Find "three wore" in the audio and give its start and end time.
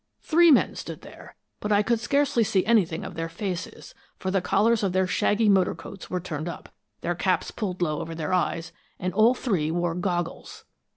9.35-9.93